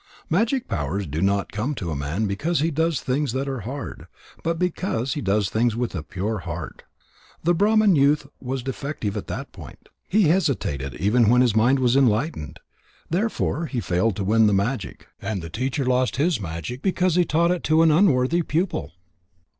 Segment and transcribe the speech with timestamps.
[0.31, 4.07] Magic powers do not come to a man because he does things that are hard,
[4.41, 6.81] but because he does things with a pure heart.
[7.43, 9.89] The Brahman youth was defective at that point.
[10.09, 12.59] He hesitated even when his mind was enlightened.
[13.11, 15.07] Therefore he failed to win the magic.
[15.21, 18.93] And the teacher lost his magic because he taught it to an unworthy pupil."